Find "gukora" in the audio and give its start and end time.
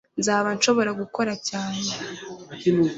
1.01-1.33